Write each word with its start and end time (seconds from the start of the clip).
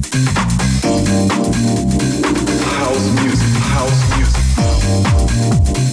House 0.00 0.16
music, 3.22 3.52
house 3.60 4.16
music. 4.16 5.89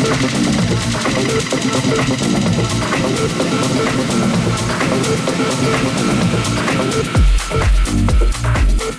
Thank 0.00 0.22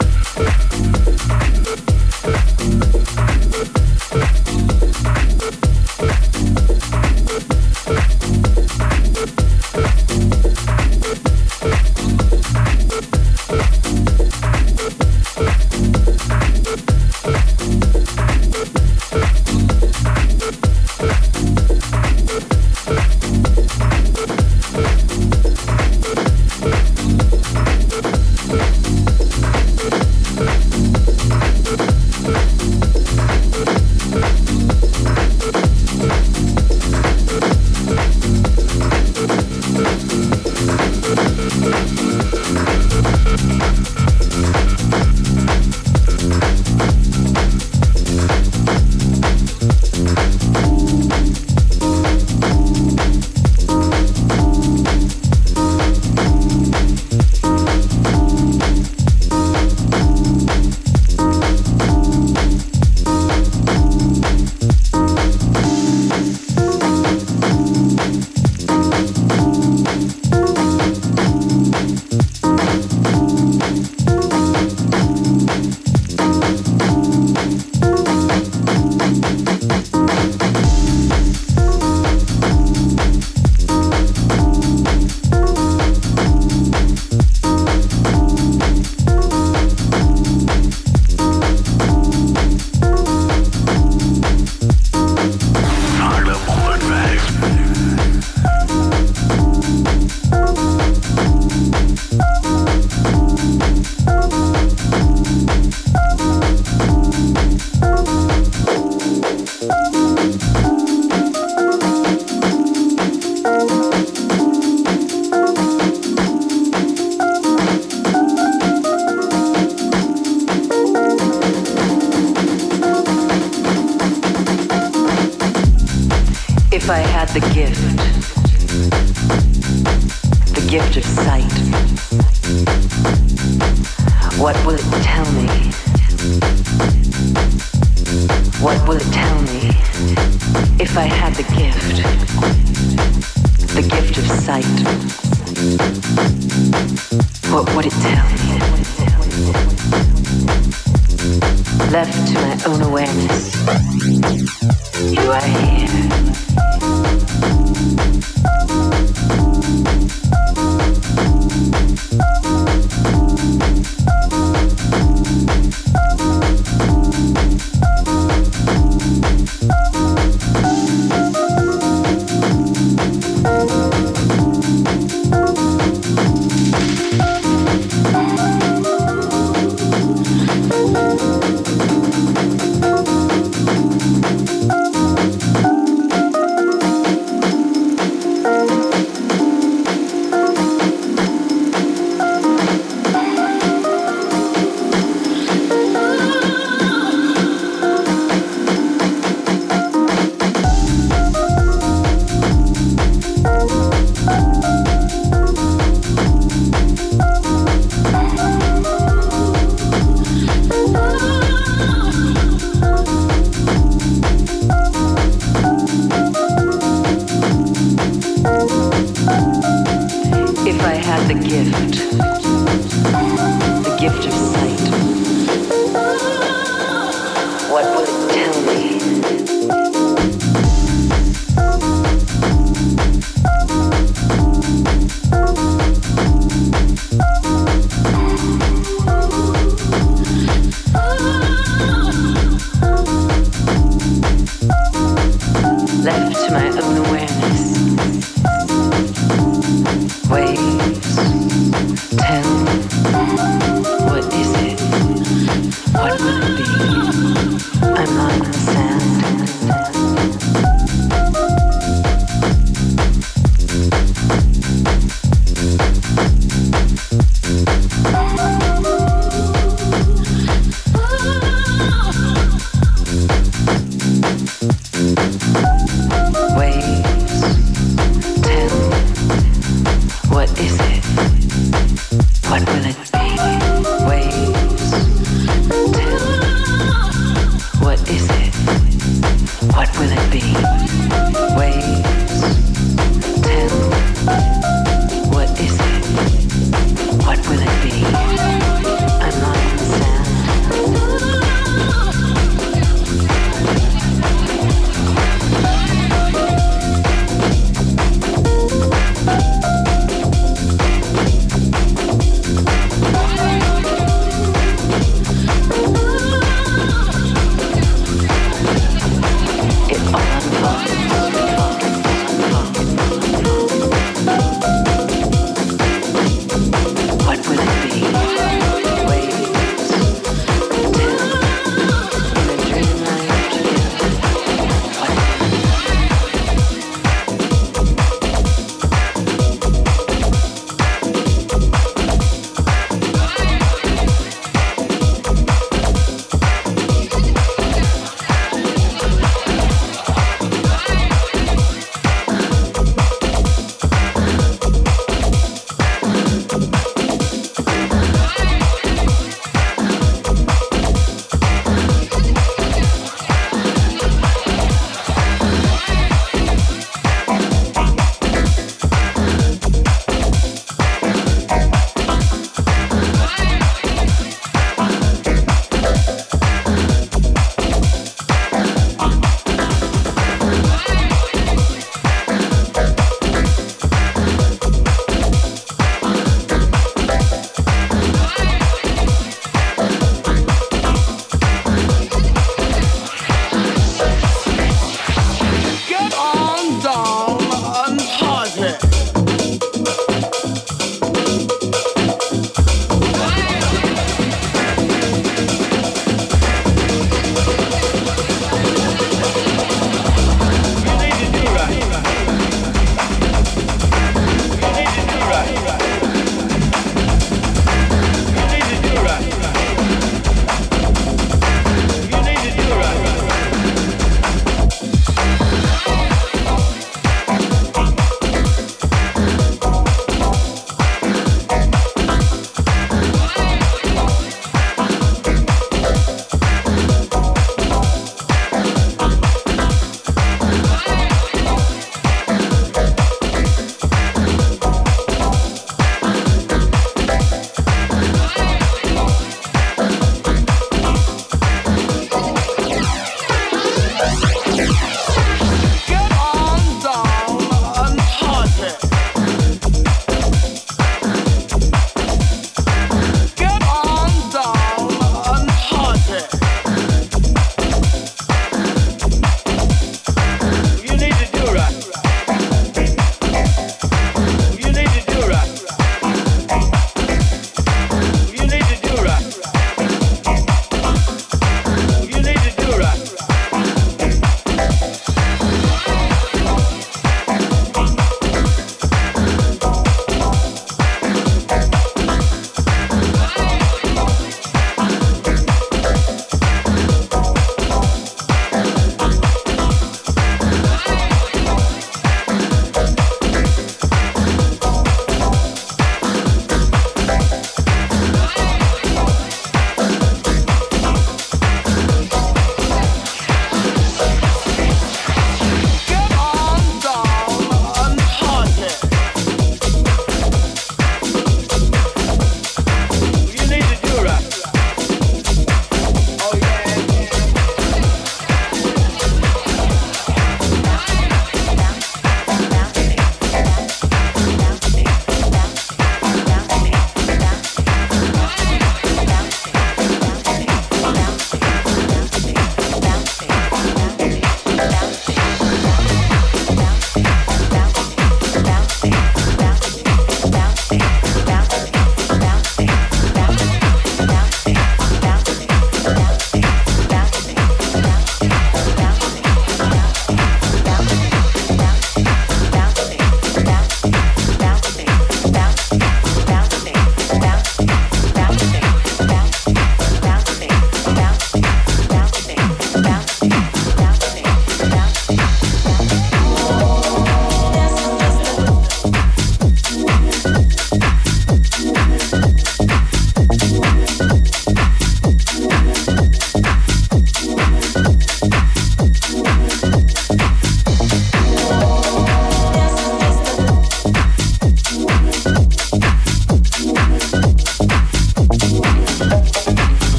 you. 0.00 0.05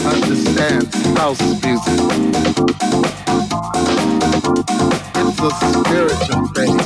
Understands 0.00 0.94
house 1.18 1.38
music. 1.62 2.00
It's 5.14 5.40
a 5.40 5.50
spiritual 5.84 6.46
thing, 6.54 6.85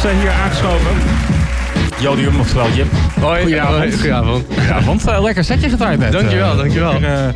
inmiddels 0.00 0.04
uh, 0.04 0.20
hier 0.20 0.30
aangeschoven. 0.30 0.96
Jodium, 2.00 2.40
oftewel 2.40 2.68
Jip. 2.70 2.86
Hoi. 3.20 3.40
Goedenavond. 3.40 3.78
Hoi, 3.78 3.92
goedenavond. 3.92 4.44
Goedenavond. 4.54 5.08
Uh, 5.08 5.22
lekker 5.22 5.44
setje 5.44 5.68
gedraaid 5.68 5.98
net. 5.98 6.12
Dankjewel, 6.12 6.56
dankjewel. 6.56 6.92
Lekker, 6.92 7.34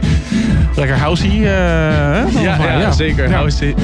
lekker 0.76 0.98
housey. 0.98 1.30
ja, 1.30 2.26
ja, 2.40 2.78
ja, 2.78 2.92
zeker. 2.92 3.28
Ja. 3.28 3.34
Housey. 3.34 3.74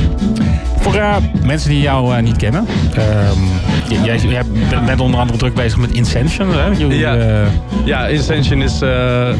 Voor 0.80 0.94
uh, 0.94 1.16
mensen 1.44 1.70
die 1.70 1.80
jou 1.80 2.16
uh, 2.16 2.22
niet 2.22 2.36
kennen. 2.36 2.66
Um, 2.98 4.04
jij, 4.04 4.18
jij, 4.18 4.42
bent 4.86 5.00
onder 5.00 5.20
andere 5.20 5.38
druk 5.38 5.54
bezig 5.54 5.78
met 5.78 5.90
Incension. 5.90 6.52
Hè? 6.52 6.66
Jullie, 6.66 6.98
ja. 6.98 7.16
Uh, 7.16 7.46
ja, 7.84 8.06
Incension 8.06 8.62
is 8.62 8.80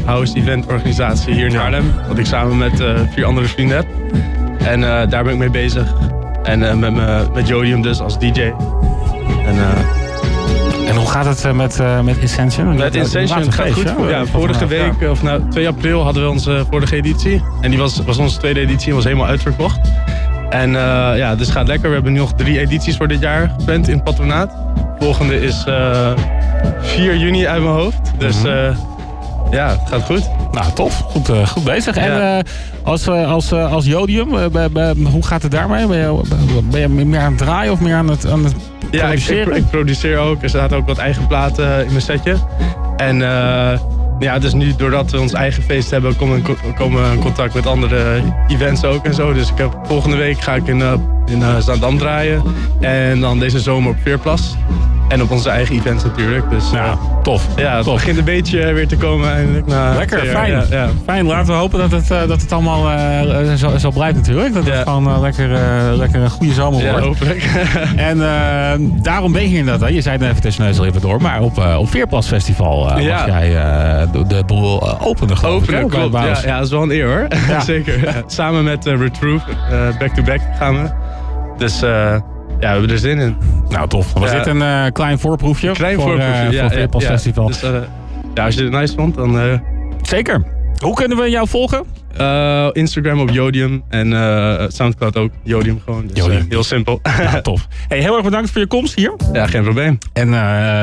house 0.05 0.37
event 0.37 0.67
organisatie 0.67 1.35
hier 1.35 1.47
in 1.47 1.55
Haarlem. 1.55 1.93
Wat 2.09 2.19
ik 2.19 2.27
samen 2.27 2.59
met 2.59 2.85
vier 3.15 3.25
andere 3.25 3.47
vrienden 3.47 3.77
heb. 3.77 3.87
En 4.59 4.81
daar 4.81 5.25
ben 5.25 5.33
ik 5.33 5.39
mee 5.39 5.51
bezig. 5.51 5.95
En 6.43 6.79
met, 6.79 6.95
met 7.35 7.49
Jodium 7.49 7.83
dus 7.83 8.01
als 8.01 8.19
DJ. 8.19 8.53
En, 9.51 10.87
en 10.87 10.97
hoe 10.97 11.07
gaat 11.07 11.25
het 11.25 11.55
met, 11.55 11.81
met 12.05 12.17
Incension? 12.17 12.77
Met 12.77 12.95
Incension 12.95 13.53
gaat 13.53 13.73
goed. 13.73 13.85
Ja, 13.85 14.09
ja 14.09 14.27
vorige 14.27 14.67
week, 14.67 14.93
ja. 15.01 15.11
of 15.11 15.23
nou 15.23 15.43
2 15.51 15.69
april 15.69 16.03
hadden 16.03 16.23
we 16.23 16.29
onze 16.29 16.65
vorige 16.71 16.97
editie. 16.97 17.43
En 17.61 17.71
die 17.71 17.79
was, 17.79 18.03
was 18.05 18.19
onze 18.19 18.39
tweede 18.39 18.61
editie 18.61 18.89
en 18.89 18.95
was 18.95 19.05
helemaal 19.05 19.27
uitverkocht. 19.27 19.81
En 20.51 20.69
uh, 20.69 20.77
ja, 21.17 21.37
dus 21.37 21.51
gaat 21.51 21.67
lekker. 21.67 21.89
We 21.89 21.95
hebben 21.95 22.13
nu 22.13 22.19
nog 22.19 22.33
drie 22.33 22.59
edities 22.59 22.97
voor 22.97 23.09
dit 23.09 23.21
jaar 23.21 23.55
gepland 23.59 23.89
in 23.89 23.95
het 23.95 24.05
patronaat. 24.05 24.51
De 24.51 25.05
volgende 25.05 25.41
is 25.43 25.65
uh, 25.69 26.11
4 26.81 27.17
juni 27.17 27.47
uit 27.47 27.63
mijn 27.63 27.75
hoofd. 27.75 28.13
Dus 28.19 28.45
uh, 28.45 28.77
ja, 29.51 29.69
het 29.69 29.89
gaat 29.89 30.03
goed. 30.03 30.31
Nou, 30.53 30.73
tof. 30.75 30.95
Goed, 30.95 31.31
uh, 31.31 31.47
goed 31.47 31.65
bezig. 31.65 31.95
Ja. 31.95 32.03
En 32.03 32.45
als, 32.83 33.09
als, 33.09 33.53
als 33.53 33.85
Jodium, 33.85 34.29
hoe 35.05 35.27
gaat 35.27 35.43
het 35.43 35.51
daarmee? 35.51 35.87
Ben 35.87 35.99
je, 35.99 36.21
ben 36.71 36.81
je 36.81 36.89
meer 36.89 37.21
aan 37.21 37.33
het 37.33 37.39
draaien 37.39 37.73
of 37.73 37.81
meer 37.81 37.95
aan 37.95 38.09
het, 38.09 38.27
aan 38.27 38.45
het 38.45 38.55
ja, 38.91 39.07
produceren? 39.07 39.45
Ja, 39.45 39.51
ik, 39.51 39.57
ik, 39.57 39.65
ik, 39.65 39.71
produceer 39.71 40.19
ook. 40.19 40.43
Er 40.43 40.49
staat 40.49 40.73
ook 40.73 40.87
wat 40.87 40.99
eigen 40.99 41.27
platen 41.27 41.85
in 41.85 41.91
mijn 41.91 42.03
setje. 42.03 42.37
En 42.97 43.17
ja, 44.19 44.39
dus 44.39 44.53
nu 44.53 44.75
doordat 44.77 45.11
we 45.11 45.21
ons 45.21 45.33
eigen 45.33 45.63
feest 45.63 45.91
hebben, 45.91 46.17
komen 46.17 46.43
we 46.77 47.13
in 47.13 47.21
contact 47.21 47.55
met 47.55 47.67
andere 47.67 48.23
events 48.49 48.85
ook 48.85 49.05
en 49.05 49.15
zo. 49.15 49.33
Dus 49.33 49.51
ik 49.51 49.59
heb, 49.59 49.79
volgende 49.83 50.17
week 50.17 50.41
ga 50.41 50.55
ik 50.55 50.67
in, 50.67 50.83
in 51.31 51.41
uh, 51.41 51.59
Zaandam 51.59 51.99
draaien. 51.99 52.43
En 52.81 53.21
dan 53.21 53.39
deze 53.39 53.61
zomer 53.61 53.91
op 53.91 53.97
Veerplas. 54.03 54.57
En 55.11 55.23
op 55.23 55.31
onze 55.31 55.51
eigen 55.51 55.75
events 55.75 56.05
natuurlijk. 56.05 56.51
Dus, 56.51 56.71
ja, 56.71 56.99
tof. 57.23 57.47
Ja, 57.57 57.77
het 57.77 57.85
tof. 57.85 57.95
begint 57.95 58.19
een 58.19 58.25
beetje 58.25 58.73
weer 58.73 58.89
te 58.89 58.97
komen. 58.97 59.65
Lekker, 59.97 60.19
fijn. 60.19 60.51
Ja, 60.51 60.65
ja. 60.71 60.89
Fijn, 61.05 61.27
laten 61.27 61.53
we 61.53 61.59
hopen 61.59 61.79
dat 61.79 61.91
het, 61.91 62.11
uh, 62.11 62.29
dat 62.29 62.41
het 62.41 62.53
allemaal 62.53 62.91
uh, 62.91 63.55
zo, 63.55 63.79
zo 63.79 63.91
blijft 63.91 64.17
natuurlijk. 64.17 64.55
Dat 64.55 64.65
het 64.65 64.75
ja. 64.75 64.83
gewoon 64.83 65.09
uh, 65.09 65.21
lekker, 65.21 65.49
lekker 65.97 66.21
een 66.21 66.31
goede 66.31 66.53
zomer 66.53 66.81
wordt. 66.81 66.97
Ja, 66.97 67.07
hopelijk. 67.07 67.51
en 68.11 68.19
daarom 69.03 69.33
ben 69.33 69.43
je 69.43 69.49
hier 69.49 69.59
inderdaad. 69.59 69.91
Je 69.91 70.01
zei 70.01 70.17
het 70.17 70.27
even 70.27 70.43
tussen 70.43 70.65
neus 70.65 70.79
al 70.79 70.85
even 70.85 71.01
door. 71.01 71.23
Maar 71.23 71.41
op, 71.41 71.59
op 71.79 71.91
Veerplas 71.91 72.27
Festival 72.27 73.01
ja. 73.01 73.27
jij 73.27 73.51
de, 74.13 74.27
de 74.27 74.43
boel 74.47 75.01
openen 75.01 75.37
geloof 75.37 75.63
Openen, 75.63 75.89
klopt. 75.89 76.15
Ja, 76.15 76.39
ja, 76.45 76.57
dat 76.57 76.65
is 76.65 76.71
wel 76.71 76.83
een 76.83 76.91
eer 76.91 77.07
hoor. 77.07 77.27
Zeker. 77.65 78.25
Samen 78.27 78.65
met 78.65 78.85
Retroof, 78.85 79.43
back-to-back 79.99 80.41
gaan 80.59 80.83
we. 80.83 81.00
Dus... 81.61 81.83
Ja, 82.61 82.67
we 82.67 82.73
hebben 82.73 82.91
er 82.91 82.99
zin 82.99 83.19
in. 83.19 83.37
Nou, 83.69 83.89
tof. 83.89 84.13
Was 84.13 84.31
ja. 84.31 84.37
dit 84.37 84.47
een 84.47 84.57
uh, 84.57 84.87
klein 84.93 85.19
voorproefje? 85.19 85.73
Klein 85.73 85.95
voor, 85.95 86.05
voorproefje, 86.05 86.47
uh, 86.47 86.53
ja. 86.53 86.89
Voor 86.91 87.01
ja, 87.01 87.07
Festival. 87.07 87.47
Dus, 87.47 87.65
uh, 87.65 87.71
ja, 88.35 88.45
als 88.45 88.55
je 88.55 88.63
het 88.63 88.73
nice 88.73 88.95
vond, 88.95 89.15
dan... 89.15 89.61
Zeker. 90.03 90.43
Hoe 90.79 90.95
kunnen 90.95 91.17
we 91.17 91.31
jou 91.31 91.49
volgen? 91.49 91.85
Instagram 92.73 93.21
op 93.21 93.31
Jodium 93.31 93.83
en 93.89 94.07
Soundcloud 94.73 95.17
ook. 95.17 95.31
Jodium 95.43 95.81
gewoon. 95.85 96.07
Dus, 96.07 96.17
Jodium. 96.17 96.47
heel 96.49 96.65
simpel. 96.65 97.01
Ja, 97.19 97.41
tof. 97.41 97.67
Hey, 97.89 97.99
heel 97.99 98.15
erg 98.15 98.25
bedankt 98.25 98.51
voor 98.51 98.61
je 98.61 98.67
komst 98.67 98.95
hier. 98.95 99.17
Ja, 99.33 99.47
geen 99.47 99.63
probleem. 99.63 99.99
En 100.13 100.31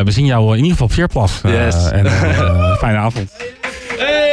we 0.05 0.11
zien 0.11 0.25
jou 0.25 0.49
in 0.49 0.55
ieder 0.55 0.71
geval 0.71 0.87
op 0.87 0.93
Veerplas. 0.93 1.41
Yes. 1.43 1.91
en 1.91 2.11
fijne 2.81 2.97
avond. 2.97 3.31
Hey! 3.97 4.27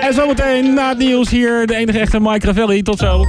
En 0.00 0.14
zometeen 0.14 0.74
na 0.74 0.88
het 0.88 0.98
nieuws 0.98 1.30
hier 1.30 1.66
de 1.66 1.76
enige 1.76 1.98
echte 1.98 2.20
Mike 2.20 2.46
Ravelli. 2.46 2.82
Tot 2.82 2.98
zo. 2.98 3.26